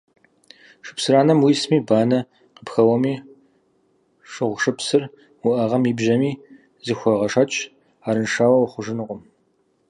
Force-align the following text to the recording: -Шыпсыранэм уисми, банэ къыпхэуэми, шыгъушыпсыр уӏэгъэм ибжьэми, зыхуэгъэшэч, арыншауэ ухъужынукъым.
-Шыпсыранэм 0.85 1.39
уисми, 1.45 1.77
банэ 1.87 2.19
къыпхэуэми, 2.55 3.13
шыгъушыпсыр 4.31 5.03
уӏэгъэм 5.47 5.83
ибжьэми, 5.91 6.31
зыхуэгъэшэч, 6.85 7.51
арыншауэ 8.07 8.57
ухъужынукъым. 8.59 9.21